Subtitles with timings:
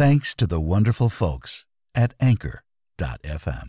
[0.00, 3.68] Thanks to the wonderful folks at Anchor.fm.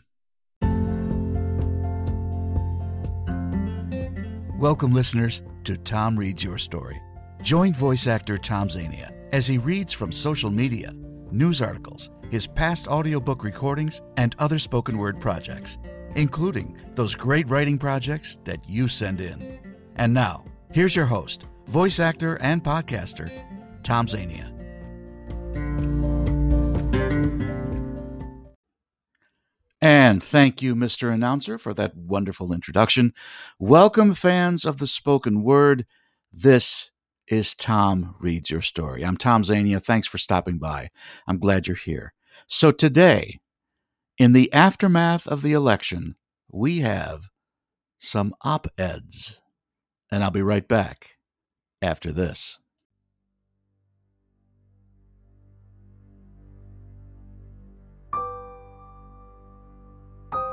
[4.58, 7.02] Welcome, listeners, to Tom Reads Your Story.
[7.44, 10.94] Join voice actor Tom Zania as he reads from social media,
[11.32, 15.80] news articles, his past audiobook recordings, and other spoken word projects,
[16.16, 19.60] including those great writing projects that you send in.
[19.98, 23.30] And now, here's your host, voice actor and podcaster,
[23.84, 24.61] Tom Zania.
[30.12, 31.10] And thank you, Mr.
[31.14, 33.14] Announcer, for that wonderful introduction.
[33.60, 35.86] Welcome, fans of the spoken word.
[36.34, 36.92] This
[37.30, 39.06] is Tom Reads Your Story.
[39.06, 39.82] I'm Tom Zania.
[39.82, 40.90] Thanks for stopping by.
[41.28, 42.14] I'm glad you're here.
[42.46, 43.40] So, today,
[44.18, 46.18] in the aftermath of the election,
[46.52, 47.30] we have
[47.98, 49.40] some op eds.
[50.12, 51.20] And I'll be right back
[51.82, 52.60] after this.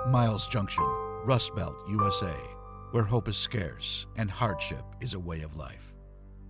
[0.06, 0.84] Miles Junction,
[1.24, 2.34] Rust Belt, USA,
[2.92, 5.94] where hope is scarce and hardship is a way of life.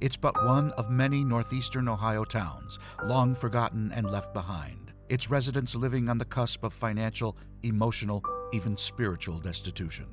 [0.00, 5.74] It's but one of many northeastern Ohio towns, long forgotten and left behind, its residents
[5.74, 10.06] living on the cusp of financial, emotional, even spiritual destitution.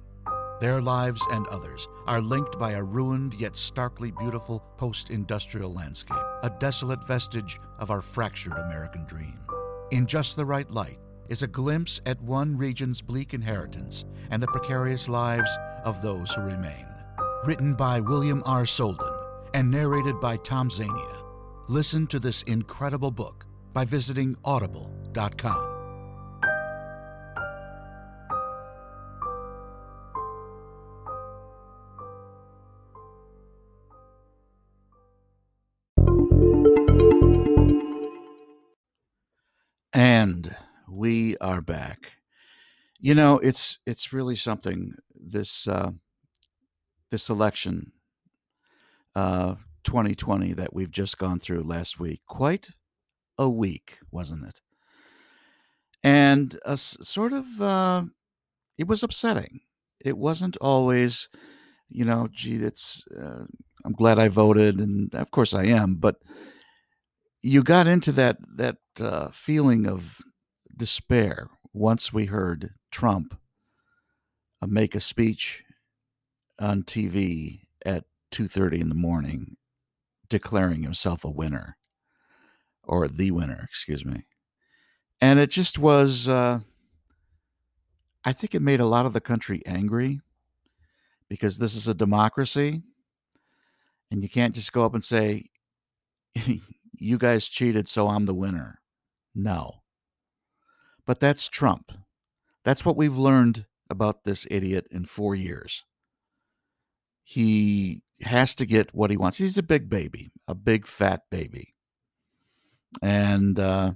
[0.60, 6.18] Their lives and others are linked by a ruined yet starkly beautiful post industrial landscape,
[6.42, 9.40] a desolate vestige of our fractured American dream.
[9.92, 10.98] In just the right light,
[11.30, 15.50] is a glimpse at one region's bleak inheritance and the precarious lives
[15.84, 16.86] of those who remain.
[17.46, 18.64] Written by William R.
[18.64, 19.12] Solden
[19.54, 21.24] and narrated by Tom Zania.
[21.68, 25.75] Listen to this incredible book by visiting audible.com.
[41.46, 42.18] are back.
[43.00, 44.94] You know, it's it's really something.
[45.16, 45.92] This uh,
[47.12, 47.92] this election,
[49.16, 52.22] uh, 2020, that we've just gone through last week.
[52.28, 52.70] Quite
[53.38, 54.62] a week, wasn't it?
[56.04, 58.04] And a s- sort of, uh,
[58.78, 59.62] it was upsetting.
[60.00, 61.30] It wasn't always,
[61.90, 63.04] you know, gee, it's.
[63.08, 63.46] Uh,
[63.86, 65.96] I'm glad I voted, and of course I am.
[65.96, 66.18] But
[67.42, 70.20] you got into that that uh, feeling of
[70.78, 73.38] despair once we heard Trump
[74.62, 75.64] uh, make a speech
[76.60, 79.58] on TV at 2:30 in the morning
[80.30, 81.78] declaring himself a winner
[82.84, 84.26] or the winner, excuse me.
[85.22, 86.60] And it just was uh,
[88.24, 90.20] I think it made a lot of the country angry
[91.30, 92.82] because this is a democracy
[94.12, 95.50] and you can't just go up and say
[96.94, 98.82] you guys cheated so I'm the winner.
[99.34, 99.82] No.
[101.06, 101.92] But that's Trump.
[102.64, 105.86] That's what we've learned about this idiot in four years.
[107.24, 109.38] He has to get what he wants.
[109.38, 111.74] He's a big baby, a big fat baby.
[113.02, 113.94] And uh,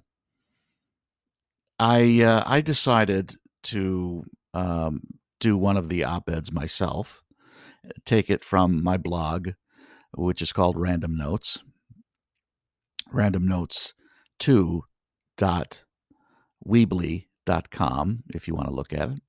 [1.80, 5.02] I uh, I decided to um,
[5.40, 7.24] do one of the op eds myself,
[8.06, 9.52] take it from my blog,
[10.16, 11.64] which is called Random Notes.
[13.12, 13.94] Random Notes
[14.40, 14.84] 2
[15.38, 15.84] dot
[16.68, 19.22] weebly.com if you want to look at it.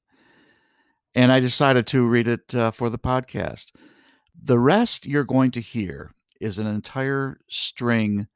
[1.15, 3.73] And I decided to read it uh, for the podcast.
[4.41, 8.29] The rest you're going to hear is an entire string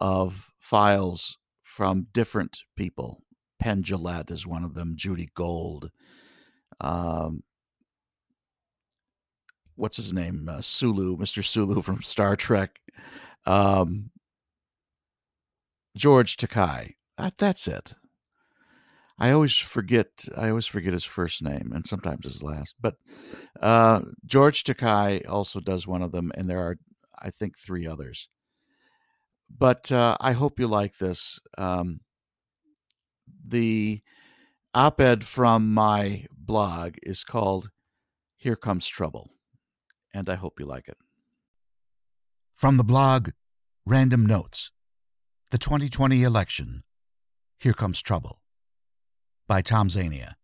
[0.00, 3.22] of files from different people.
[3.58, 5.90] Penn Jillette is one of them, Judy Gold.
[6.80, 7.42] Um,
[9.74, 10.48] what's his name?
[10.48, 11.44] Uh, Sulu, Mr.
[11.44, 12.78] Sulu from Star Trek.
[13.46, 14.10] Um,
[15.96, 16.94] George Takei.
[17.16, 17.94] That, that's it.
[19.18, 20.26] I always forget.
[20.36, 22.76] I always forget his first name and sometimes his last.
[22.80, 22.94] But
[23.60, 26.76] uh, George Takei also does one of them, and there are,
[27.18, 28.28] I think, three others.
[29.50, 31.40] But uh, I hope you like this.
[31.56, 32.00] Um,
[33.44, 34.02] the
[34.74, 37.70] op-ed from my blog is called
[38.36, 39.30] "Here Comes Trouble,"
[40.14, 40.98] and I hope you like it.
[42.54, 43.30] From the blog,
[43.84, 44.70] Random Notes,
[45.50, 46.84] the 2020 election.
[47.58, 48.40] Here comes trouble
[49.48, 50.34] by Tom Zania.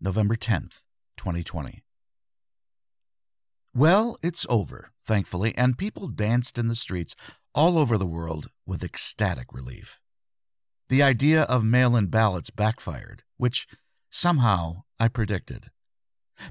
[0.00, 0.82] November 10th,
[1.16, 1.84] 2020.
[3.72, 7.14] Well, it's over, thankfully, and people danced in the streets
[7.54, 10.00] all over the world with ecstatic relief.
[10.88, 13.68] The idea of mail in ballots backfired, which
[14.10, 15.68] somehow I predicted.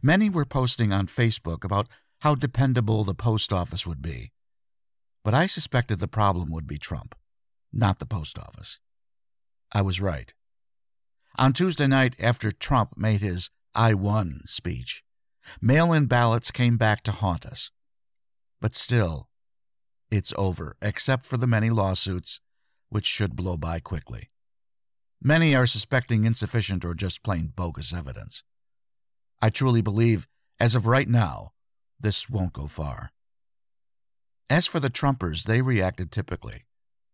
[0.01, 1.89] Many were posting on Facebook about
[2.21, 4.31] how dependable the post office would be.
[5.25, 7.13] But I suspected the problem would be Trump.
[7.73, 8.79] not the post office.
[9.73, 10.33] I was right.
[11.37, 15.03] On Tuesday night, after Trump made his I won speech,
[15.61, 17.71] mail in ballots came back to haunt us.
[18.59, 19.29] But still,
[20.11, 22.41] it's over, except for the many lawsuits,
[22.89, 24.29] which should blow by quickly.
[25.21, 28.43] Many are suspecting insufficient or just plain bogus evidence.
[29.41, 30.27] I truly believe,
[30.59, 31.51] as of right now,
[31.99, 33.11] this won't go far.
[34.49, 36.65] As for the Trumpers, they reacted typically.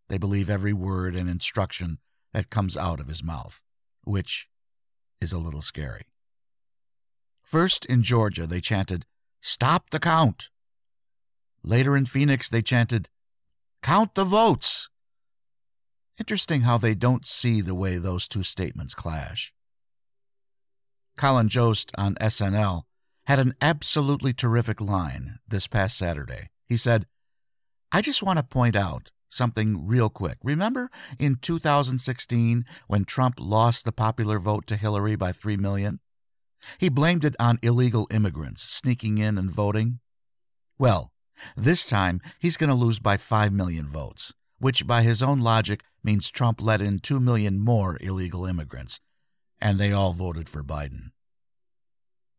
[0.08, 1.98] They believe every word and instruction
[2.32, 3.62] that comes out of his mouth,
[4.06, 4.48] which
[5.22, 6.06] is a little scary.
[7.44, 9.06] First in Georgia, they chanted,
[9.42, 10.50] Stop the count.
[11.64, 13.10] Later in Phoenix, they chanted,
[13.82, 14.90] Count the votes.
[16.20, 19.54] Interesting how they don't see the way those two statements clash.
[21.18, 22.84] Colin Jost on SNL
[23.26, 26.50] had an absolutely terrific line this past Saturday.
[26.68, 27.06] He said,
[27.92, 30.38] I just want to point out something real quick.
[30.44, 30.90] Remember
[31.20, 36.00] in 2016 when Trump lost the popular vote to Hillary by 3 million?
[36.78, 40.00] He blamed it on illegal immigrants sneaking in and voting.
[40.78, 41.12] Well,
[41.56, 45.84] this time he's going to lose by 5 million votes, which by his own logic
[46.04, 49.00] means Trump let in 2 million more illegal immigrants,
[49.62, 51.12] and they all voted for Biden.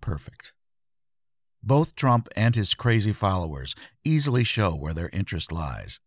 [0.01, 0.53] Perfect.
[1.63, 3.75] Both Trump and his crazy followers
[4.05, 5.99] easily show where their interest lies,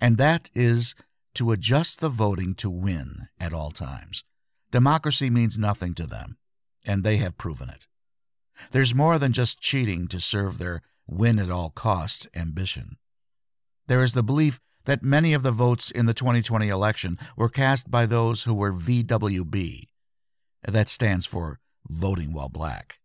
[0.00, 0.94] and that is
[1.34, 4.24] to adjust the voting to win at all times.
[4.70, 6.36] Democracy means nothing to them,
[6.84, 7.86] and they have proven it.
[8.70, 12.96] There's more than just cheating to serve their win at all cost ambition.
[13.86, 17.90] There is the belief that many of the votes in the 2020 election were cast
[17.90, 19.88] by those who were VWB.
[20.66, 21.58] That stands for
[21.88, 23.00] voting while black.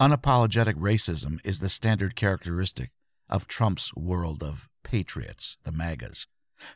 [0.00, 2.90] Unapologetic racism is the standard characteristic
[3.28, 6.26] of Trump's world of patriots, the MAGAs,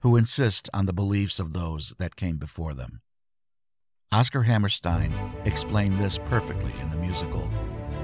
[0.03, 3.01] who insist on the beliefs of those that came before them.
[4.13, 5.15] Oscar Hammerstein
[5.47, 7.51] explained this perfectly in the musical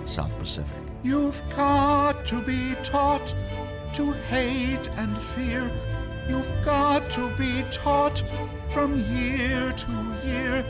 [0.05, 0.83] South Pacific.
[1.03, 3.35] You've got to be taught
[3.93, 5.71] to hate and fear.
[6.27, 8.23] You've got to be taught
[8.71, 9.93] from year to
[10.25, 10.65] year.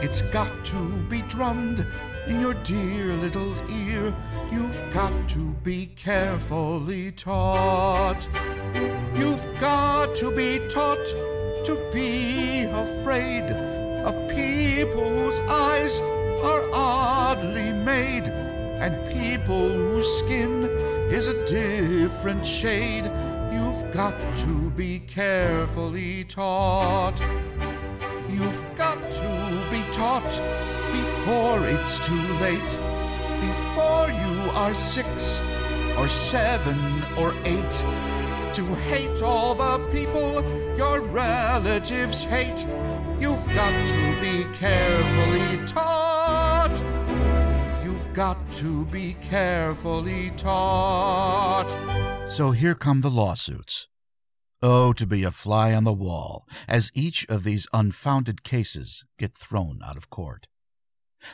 [0.00, 1.86] It's got to be drummed
[2.26, 4.14] in your dear little ear.
[4.50, 8.28] You've got to be carefully taught.
[9.14, 11.06] You've got to be taught
[11.64, 13.44] to be afraid
[14.04, 15.98] of people whose eyes
[16.42, 18.28] are oddly made
[18.80, 20.64] and people whose skin
[21.10, 23.10] is a different shade.
[23.52, 27.18] You've got to be carefully taught.
[28.28, 30.40] You've got to be taught
[31.00, 32.72] before it's too late,
[33.40, 35.40] before you are six
[35.96, 37.76] or seven or eight,
[38.54, 40.42] to hate all the people
[40.76, 42.66] your relatives hate.
[43.20, 46.76] You've got to be carefully taught.
[47.84, 51.70] You've got to be carefully taught.
[52.28, 53.88] So here come the lawsuits.
[54.60, 59.34] Oh, to be a fly on the wall as each of these unfounded cases get
[59.34, 60.46] thrown out of court.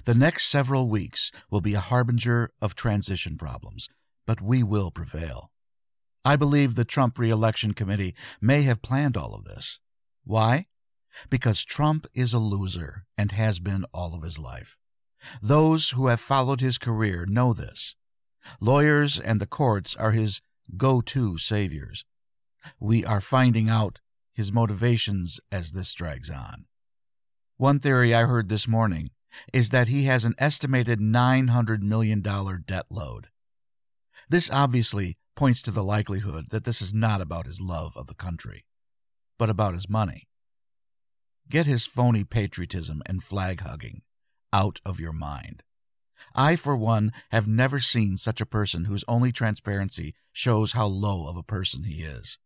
[0.04, 3.88] The next several weeks will be a harbinger of transition problems,
[4.26, 5.50] but we will prevail.
[6.25, 9.78] I believe the Trump reelection committee may have planned all of this.
[10.25, 10.66] Why?
[11.28, 14.78] Because Trump is a loser and has been all of his life.
[15.42, 17.94] Those who have followed his career know this.
[18.61, 20.40] Lawyers and the courts are his
[20.76, 22.04] go to saviors
[22.78, 24.00] we are finding out
[24.32, 26.66] his motivations as this drags on.
[27.56, 29.11] One theory I heard this morning
[29.53, 33.29] is that he has an estimated $900 million debt load.
[34.29, 38.14] This obviously points to the likelihood that this is not about his love of the
[38.14, 38.64] country,
[39.38, 40.29] but about his money.
[41.49, 44.03] Get his phony patriotism and flag hugging
[44.53, 45.62] out of your mind.
[46.35, 51.29] I, for one, have never seen such a person whose only transparency shows how low
[51.29, 52.38] of a person he is.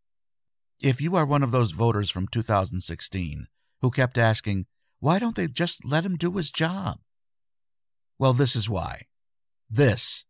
[0.81, 3.47] If you are one of those voters from 2016
[3.81, 4.67] who kept asking,
[5.01, 6.99] why don't they just let him do his job?
[8.19, 9.03] Well, this is why.
[9.71, 10.25] This.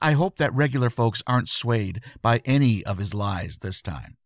[0.00, 4.16] I hope that regular folks aren't swayed by any of his lies this time.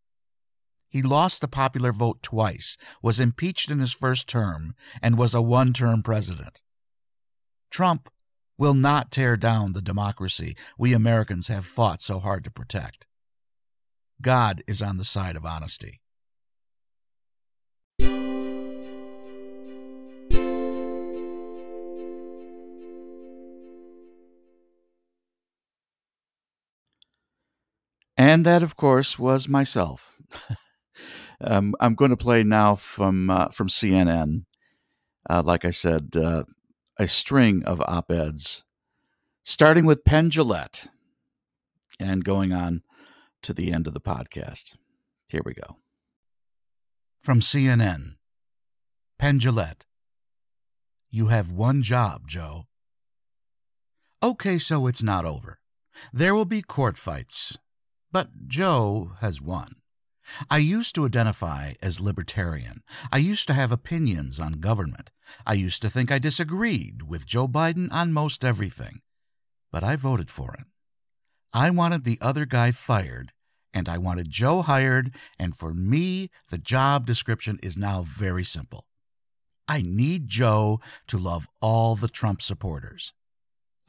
[0.88, 5.42] He lost the popular vote twice, was impeached in his first term, and was a
[5.42, 6.62] one term president.
[7.70, 8.08] Trump
[8.56, 13.06] will not tear down the democracy we Americans have fought so hard to protect.
[14.22, 16.00] God is on the side of honesty.
[28.16, 30.16] And that, of course, was myself.
[31.40, 34.44] um, I'm going to play now from uh, from CNN.
[35.28, 36.44] Uh, like I said, uh,
[36.98, 38.64] a string of op eds,
[39.42, 40.88] starting with Penn Jillette
[41.98, 42.82] and going on
[43.42, 44.76] to the end of the podcast.
[45.28, 45.78] Here we go.
[47.20, 48.16] From CNN
[49.18, 49.86] Penn Jillette.
[51.10, 52.66] You have one job, Joe.
[54.22, 55.58] Okay, so it's not over.
[56.12, 57.56] There will be court fights,
[58.16, 59.76] but Joe has won.
[60.48, 62.82] I used to identify as libertarian.
[63.12, 65.10] I used to have opinions on government.
[65.44, 69.02] I used to think I disagreed with Joe Biden on most everything.
[69.70, 70.64] But I voted for him.
[71.52, 73.32] I wanted the other guy fired,
[73.74, 78.86] and I wanted Joe hired, and for me, the job description is now very simple.
[79.68, 83.12] I need Joe to love all the Trump supporters.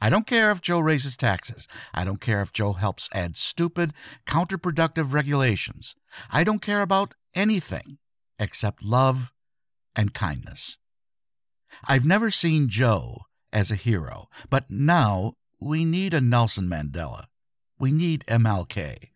[0.00, 1.66] I don't care if Joe raises taxes.
[1.92, 3.92] I don't care if Joe helps add stupid,
[4.26, 5.96] counterproductive regulations.
[6.30, 7.98] I don't care about anything
[8.38, 9.32] except love
[9.96, 10.78] and kindness.
[11.86, 17.24] I've never seen Joe as a hero, but now we need a Nelson Mandela.
[17.78, 19.08] We need MLK.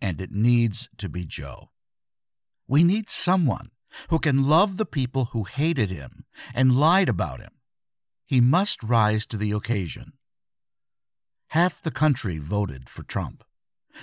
[0.00, 1.70] And it needs to be Joe.
[2.66, 3.70] We need someone
[4.08, 7.59] who can love the people who hated him and lied about him
[8.30, 10.12] he must rise to the occasion.
[11.48, 13.42] Half the country voted for Trump.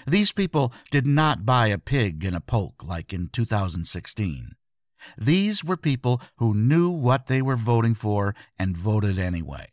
[0.06, 4.52] These people did not buy a pig in a poke like in 2016.
[5.18, 9.68] These were people who knew what they were voting for and voted anyway.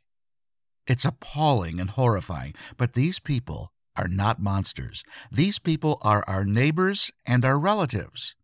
[0.86, 5.02] It's appalling and horrifying, but these people are not monsters.
[5.32, 8.36] These people are our neighbors and our relatives.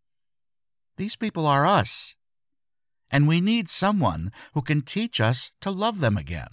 [0.97, 2.15] These people are us
[3.11, 6.47] and we need someone who can teach us to love them again.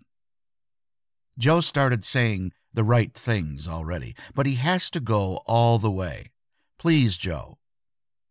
[1.39, 6.33] Joe started saying the right things already, but he has to go all the way.
[6.79, 7.59] Please, Joe,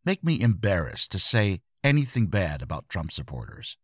[0.05, 3.77] make me embarrassed to say anything bad about Trump supporters.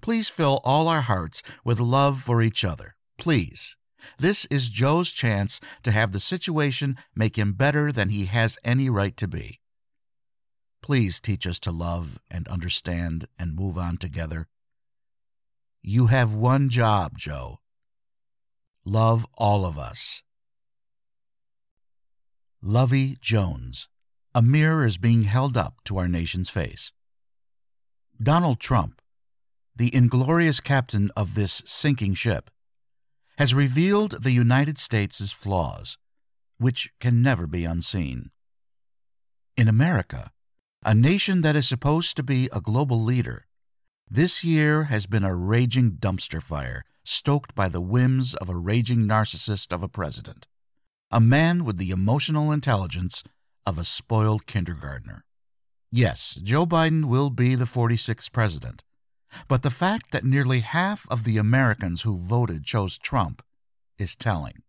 [0.00, 2.96] Please fill all our hearts with love for each other.
[3.18, 3.76] Please.
[4.18, 8.88] This is Joe's chance to have the situation make him better than he has any
[8.88, 9.60] right to be.
[10.88, 14.48] Please teach us to love and understand and move on together.
[15.82, 17.58] You have one job, Joe.
[18.86, 20.22] Love all of us.
[22.64, 23.90] Luvvie Jones.
[24.34, 26.90] A mirror is being held up to our nation's face.
[28.18, 29.02] Donald Trump,
[29.76, 32.48] the inglorious captain of this sinking ship,
[33.36, 35.98] has revealed the United States' flaws,
[36.56, 38.30] which can never be unseen.
[39.54, 40.32] In America,
[40.84, 43.46] a nation that is supposed to be a global leader,
[44.08, 49.00] this year has been a raging dumpster fire stoked by the whims of a raging
[49.00, 50.46] narcissist of a president,
[51.10, 53.24] a man with the emotional intelligence
[53.66, 55.24] of a spoiled kindergartner.
[55.90, 58.84] Yes, Joe Biden will be the 46th president,
[59.48, 63.42] but the fact that nearly half of the Americans who voted chose Trump
[63.98, 64.62] is telling.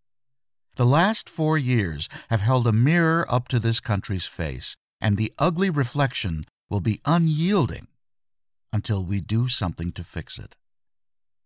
[0.75, 5.33] The last four years have held a mirror up to this country's face and the
[5.37, 7.87] ugly reflection will be unyielding
[8.71, 10.57] until we do something to fix it.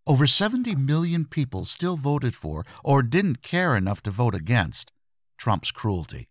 [0.06, 4.92] Over 70 million people still voted for or didn't care enough to vote against
[5.38, 6.28] Trump's cruelty.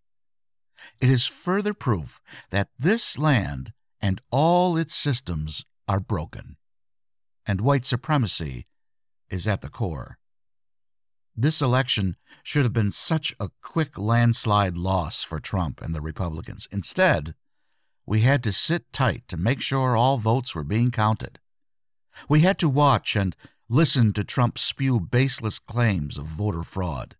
[1.01, 6.57] It is further proof that this land and all its systems are broken,
[7.45, 8.67] and white supremacy
[9.29, 10.17] is at the core.
[11.35, 16.67] This election should have been such a quick landslide loss for Trump and the Republicans.
[16.71, 17.33] Instead,
[18.05, 21.39] we had to sit tight to make sure all votes were being counted.
[22.29, 23.35] We had to watch and
[23.67, 27.15] listen to Trump spew baseless claims of voter fraud.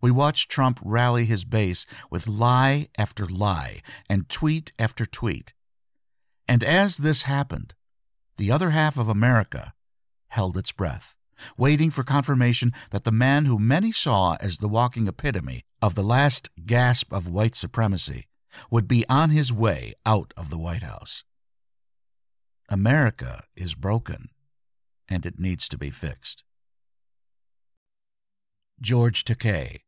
[0.00, 5.52] We watched Trump rally his base with lie after lie and tweet after tweet.
[6.46, 7.74] And as this happened,
[8.36, 9.74] the other half of America
[10.28, 11.16] held its breath
[11.56, 16.02] waiting for confirmation that the man who many saw as the walking epitome of the
[16.02, 18.26] last gasp of white supremacy
[18.70, 21.24] would be on his way out of the White House.
[22.68, 24.28] America is broken,
[25.08, 26.44] and it needs to be fixed.
[28.80, 29.80] George Takei,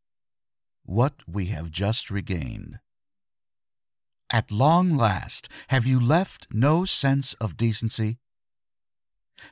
[0.84, 2.78] What We Have Just Regained.
[4.30, 8.18] At long last, have you left no sense of decency?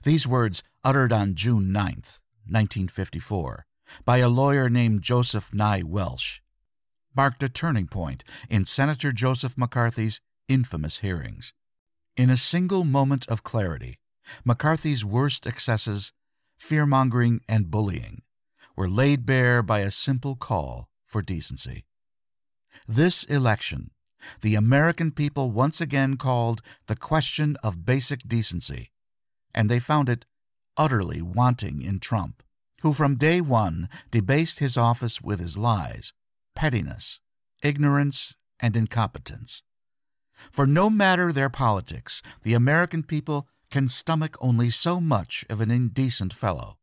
[0.03, 3.67] These words, uttered on June 9, 1954,
[4.05, 6.43] by a lawyer named Joseph Nye Welch,
[7.15, 11.53] marked a turning point in Senator Joseph McCarthy's infamous hearings.
[12.17, 13.99] In a single moment of clarity,
[14.45, 16.13] McCarthy's worst excesses,
[16.57, 18.23] fear mongering, and bullying,
[18.77, 21.85] were laid bare by a simple call for decency.
[22.87, 23.91] This election
[24.41, 28.91] the American people once again called the question of basic decency,
[29.55, 30.25] and they found it
[30.77, 32.43] utterly wanting in Trump,
[32.83, 36.13] who from day one debased his office with his lies,
[36.55, 37.21] pettiness,
[37.63, 39.63] ignorance, and incompetence.
[40.51, 45.71] For no matter their politics, the American people can stomach only so much of an
[45.71, 46.79] indecent fellow.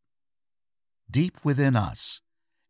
[1.11, 2.21] Deep within us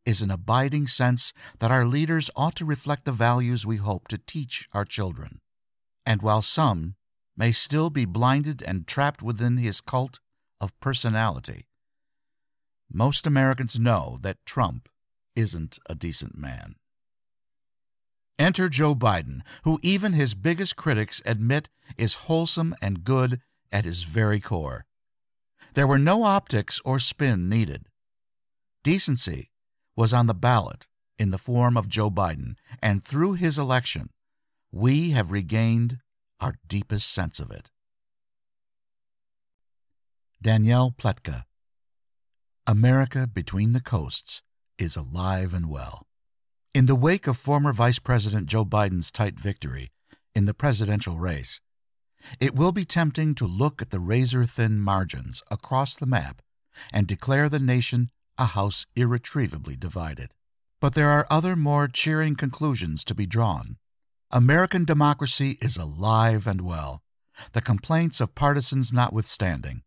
[0.05, 4.17] is an abiding sense that our leaders ought to reflect the values we hope to
[4.17, 5.39] teach our children.
[6.05, 6.95] And while some
[7.39, 10.19] may still be blinded and trapped within his cult
[10.59, 11.65] of personality,
[12.91, 14.89] most Americans know that Trump
[15.35, 16.75] isn't a decent man.
[18.37, 23.39] Enter Joe Biden, who even his biggest critics admit is wholesome and good
[23.71, 24.85] at his very core.
[25.75, 27.87] There were no optics or spin needed.
[28.83, 29.51] Decency
[29.95, 34.09] was on the ballot in the form of Joe Biden, and through his election,
[34.71, 35.99] we have regained
[36.39, 37.69] our deepest sense of it.
[40.41, 41.43] Danielle Pletka
[42.65, 44.41] America Between the Coasts
[44.77, 46.05] is alive and well.
[46.73, 49.91] In the wake of former Vice President Joe Biden's tight victory
[50.35, 51.59] in the presidential race,
[52.39, 56.41] it will be tempting to look at the razor thin margins across the map
[56.93, 60.31] and declare the nation a house irretrievably divided.
[60.79, 63.77] But there are other more cheering conclusions to be drawn.
[64.31, 67.01] American democracy is alive and well,
[67.53, 69.81] the complaints of partisans notwithstanding.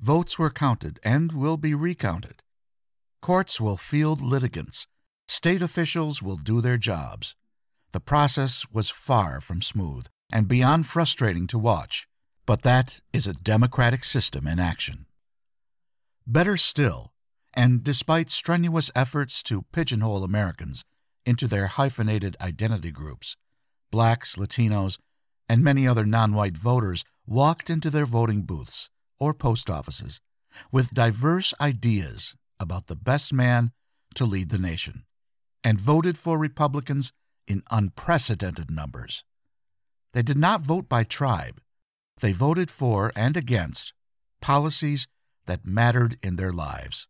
[0.00, 2.42] Votes were counted and will be recounted.
[3.20, 4.86] Courts will field litigants
[5.30, 7.36] State officials will do their jobs.
[7.92, 12.08] The process was far from smooth and beyond frustrating to watch,
[12.46, 15.06] but that is a democratic system in action.
[16.26, 17.12] Better still,
[17.54, 20.82] and despite strenuous efforts to pigeonhole Americans
[21.24, 23.36] into their hyphenated identity groups,
[23.90, 24.98] blacks, Latinos,
[25.48, 30.20] and many other non white voters walked into their voting booths or post offices
[30.72, 33.72] with diverse ideas about the best man
[34.14, 35.04] to lead the nation
[35.62, 37.12] and voted for Republicans
[37.46, 39.24] in unprecedented numbers.
[40.12, 41.60] They did not vote by tribe.
[42.20, 43.94] They voted for and against
[44.40, 45.06] policies
[45.46, 47.06] that mattered in their lives.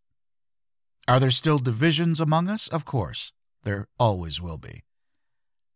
[1.09, 2.69] Are there still divisions among us?
[2.69, 3.33] Of course.
[3.63, 4.85] There always will be.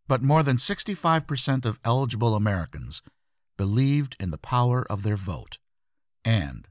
[0.06, 3.02] But more than 65% of eligible Americans
[3.56, 5.58] believed in the power of their vote
[6.24, 6.68] and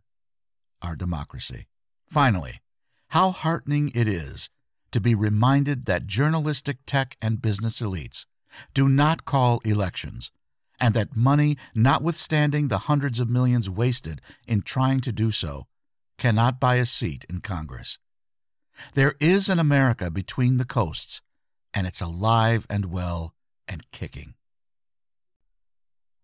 [0.82, 1.68] our democracy.
[2.08, 2.62] Finally,
[3.10, 4.50] how heartening it is
[4.92, 8.26] to be reminded that journalistic tech and business elites
[8.76, 10.32] do not call elections,
[10.80, 15.66] and that money, notwithstanding the hundreds of millions wasted in trying to do so,
[16.20, 17.98] cannot buy a seat in Congress.
[18.94, 21.22] There is an America between the coasts,
[21.74, 23.34] and it's alive and well
[23.68, 24.36] and kicking.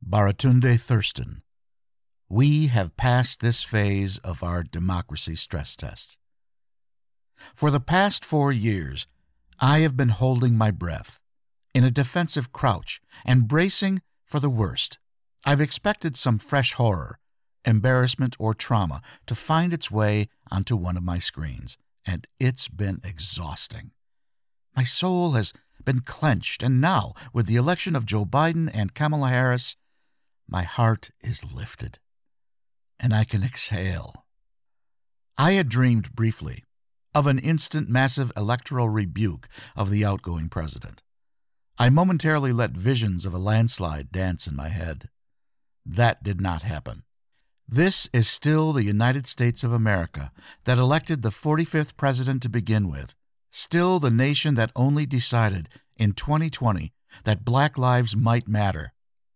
[0.08, 1.42] Baratunde Thurston.
[2.30, 6.18] We have passed this phase of our democracy stress test.
[7.56, 9.08] For the past four years,
[9.60, 11.20] I have been holding my breath,
[11.74, 15.00] in a defensive crouch, and bracing for the worst.
[15.46, 17.20] I've expected some fresh horror,
[17.66, 23.02] embarrassment, or trauma to find its way onto one of my screens, and it's been
[23.04, 23.92] exhausting.
[24.76, 25.54] My soul has
[25.84, 29.76] been clenched, and now, with the election of Joe Biden and Kamala Harris,
[30.48, 32.00] my heart is lifted,
[33.00, 34.26] and I can exhale.
[35.38, 36.66] I had dreamed briefly
[37.16, 41.02] of an instant massive electoral rebuke of the outgoing president.
[41.78, 45.10] I momentarily let visions of a landslide dance in my head.
[45.86, 47.04] That did not happen.
[47.68, 50.32] This is still the United States of America
[50.66, 53.16] that elected the 45th president to begin with,
[53.52, 58.94] still the nation that only decided in 2020 that black lives might matter,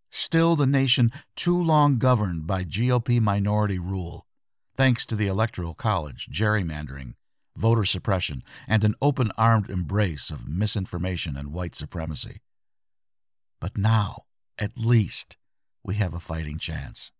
[0.10, 4.26] still the nation too long governed by GOP minority rule,
[4.76, 7.14] thanks to the Electoral College, gerrymandering,
[7.56, 12.42] voter suppression, and an open armed embrace of misinformation and white supremacy.
[13.60, 14.24] But now,
[14.58, 15.38] at least,
[15.84, 17.12] we have a fighting chance.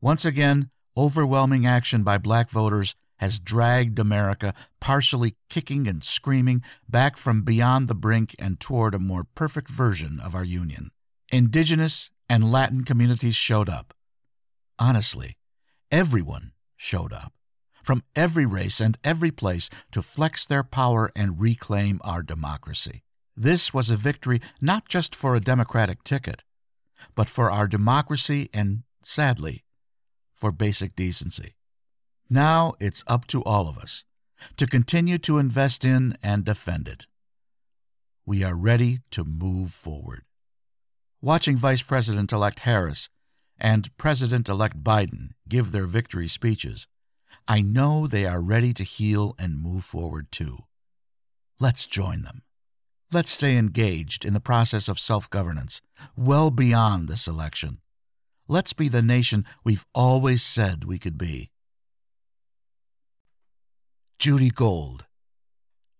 [0.00, 7.16] Once again, overwhelming action by black voters has dragged America, partially kicking and screaming, back
[7.16, 10.90] from beyond the brink and toward a more perfect version of our Union.
[11.30, 13.94] Indigenous and Latin communities showed up.
[14.76, 15.36] Honestly,
[15.88, 17.32] everyone showed up
[17.84, 23.04] from every race and every place to flex their power and reclaim our democracy.
[23.36, 26.42] This was a victory not just for a Democratic ticket,
[27.14, 29.62] but for our democracy and, sadly,
[30.34, 31.54] for basic decency.
[32.32, 34.04] Now it's up to all of us
[34.56, 37.06] to continue to invest in and defend it.
[38.24, 40.22] We are ready to move forward.
[41.20, 43.10] Watching Vice President elect Harris
[43.58, 46.86] and President elect Biden give their victory speeches,
[47.46, 50.60] I know they are ready to heal and move forward too.
[51.60, 52.44] Let's join them.
[53.12, 55.82] Let's stay engaged in the process of self governance
[56.16, 57.82] well beyond this election.
[58.48, 61.51] Let's be the nation we've always said we could be.
[64.22, 65.06] Judy Gold,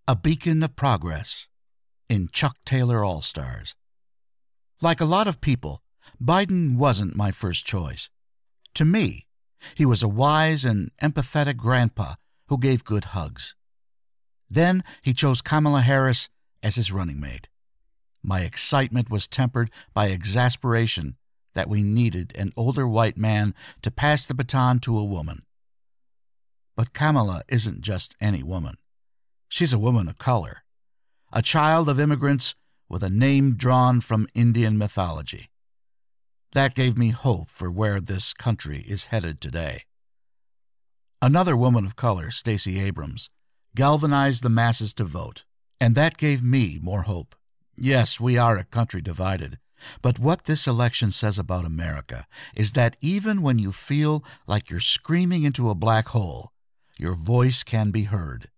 [0.07, 1.49] A Beacon of Progress,
[2.09, 3.75] in Chuck Taylor All Stars.
[4.81, 5.83] Like a lot of people,
[6.23, 8.11] Biden wasn't my first choice.
[8.75, 9.27] To me,
[9.75, 12.15] he was a wise and empathetic grandpa
[12.47, 13.57] who gave good hugs.
[14.49, 16.29] Then he chose Kamala Harris
[16.63, 17.49] as his running mate.
[18.23, 21.17] My excitement was tempered by exasperation
[21.55, 25.43] that we needed an older white man to pass the baton to a woman.
[26.77, 28.77] But Kamala isn't just any woman.
[29.49, 30.65] She's a woman of color,
[31.33, 32.55] a child of immigrants
[32.89, 35.51] with a name drawn from Indian mythology.
[36.53, 39.85] That gave me hope for where this country is headed today.
[41.21, 43.29] Another woman of color, Stacey Abrams,
[43.75, 45.45] galvanized the masses to vote,
[45.81, 47.35] and that gave me more hope.
[47.77, 49.59] Yes, we are a country divided,
[50.03, 54.81] but what this election says about America is that even when you feel like you're
[54.81, 56.53] screaming into a black hole,
[56.99, 58.49] your voice can be heard.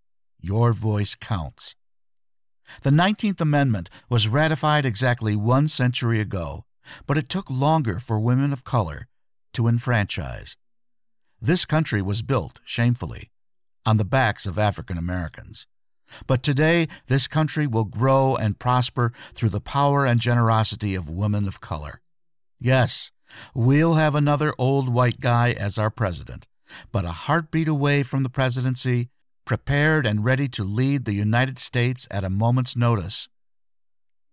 [0.40, 1.74] Your voice counts.
[2.82, 6.64] The 19th Amendment was ratified exactly one century ago,
[7.06, 9.08] but it took longer for women of color
[9.54, 10.56] to enfranchise.
[11.40, 13.30] This country was built, shamefully,
[13.86, 15.66] on the backs of African Americans.
[16.26, 21.46] But today, this country will grow and prosper through the power and generosity of women
[21.46, 22.00] of color.
[22.60, 23.10] Yes,
[23.54, 26.46] we'll have another old white guy as our president,
[26.92, 29.10] but a heartbeat away from the presidency
[29.44, 33.28] prepared and ready to lead the United States at a moment's notice,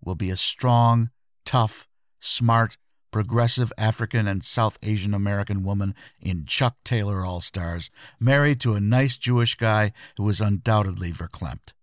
[0.04, 1.10] will be a strong,
[1.46, 1.88] tough,
[2.20, 2.78] smart,
[3.12, 8.82] progressive African and South Asian American woman in Chuck Taylor All Stars, married to a
[8.82, 11.74] nice Jewish guy who is undoubtedly verklempt.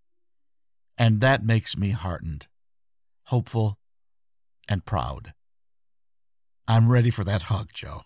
[0.96, 2.46] And that makes me heartened,
[3.26, 3.78] hopeful,
[4.68, 5.34] and proud.
[6.66, 8.02] I'm ready for that hug, Joe.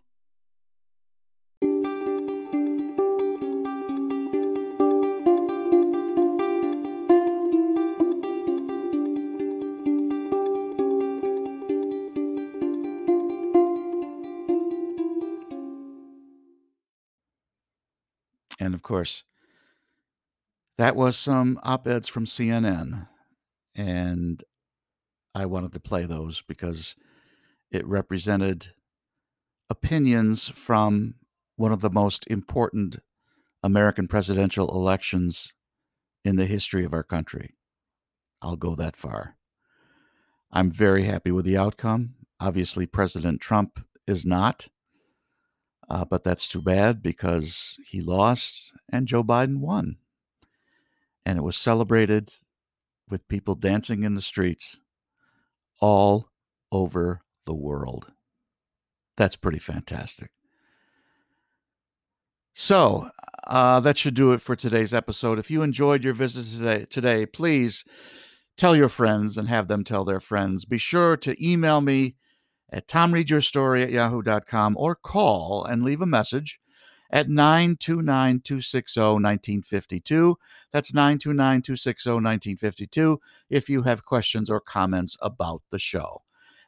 [18.92, 19.24] Course,
[20.76, 23.09] that was some op eds from CNN.
[23.74, 24.44] And
[25.35, 26.94] I wanted to play those because
[27.70, 28.74] it represented
[29.70, 31.14] opinions from
[31.57, 32.96] one of the most important
[33.62, 35.55] American presidential elections
[36.22, 37.55] in the history of our country.
[38.42, 39.37] I'll go that far.
[40.50, 42.16] I'm very happy with the outcome.
[42.38, 44.68] Obviously, President Trump is not.
[45.92, 49.98] Uh, but that's too bad because he lost and Joe Biden won.
[51.26, 52.33] And it was celebrated
[53.11, 54.81] with people dancing in the streets
[55.83, 56.31] all
[56.72, 58.11] over the world.
[59.18, 60.31] That's pretty fantastic.
[62.55, 63.11] So,
[63.46, 65.38] uh, that should do it for today's episode.
[65.38, 67.85] If you enjoyed your visit today, today, please
[68.57, 70.64] tell your friends and have them tell their friends.
[70.64, 72.14] Be sure to email me
[72.73, 76.59] at tomreadyourstory at yahoo.com or call and leave a message
[77.11, 80.37] at 929 260 1952.
[80.73, 86.23] That's 929 260 1952 if you have questions or comments about the show.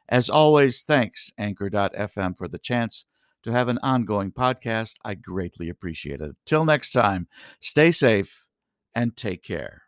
[0.07, 3.05] As always, thanks, Anchor.fm, for the chance
[3.43, 4.95] to have an ongoing podcast.
[5.03, 6.35] I greatly appreciate it.
[6.45, 7.27] Till next time,
[7.59, 8.45] stay safe
[8.93, 9.84] and take care.